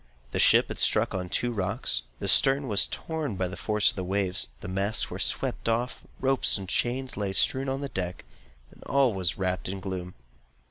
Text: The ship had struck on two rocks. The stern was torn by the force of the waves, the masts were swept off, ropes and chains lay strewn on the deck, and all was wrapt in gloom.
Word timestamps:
The 0.31 0.39
ship 0.39 0.69
had 0.69 0.79
struck 0.79 1.13
on 1.13 1.29
two 1.29 1.51
rocks. 1.51 2.01
The 2.17 2.27
stern 2.27 2.67
was 2.67 2.87
torn 2.87 3.35
by 3.35 3.47
the 3.47 3.55
force 3.55 3.91
of 3.91 3.95
the 3.95 4.03
waves, 4.03 4.49
the 4.61 4.67
masts 4.67 5.11
were 5.11 5.19
swept 5.19 5.69
off, 5.69 6.01
ropes 6.19 6.57
and 6.57 6.67
chains 6.67 7.17
lay 7.17 7.33
strewn 7.33 7.69
on 7.69 7.81
the 7.81 7.89
deck, 7.89 8.25
and 8.71 8.81
all 8.85 9.13
was 9.13 9.37
wrapt 9.37 9.69
in 9.69 9.79
gloom. 9.79 10.15